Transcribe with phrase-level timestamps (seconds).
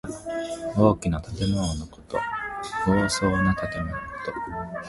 [0.75, 2.17] 大きな建物のこと。
[2.87, 4.31] 豪壮な建物のこと。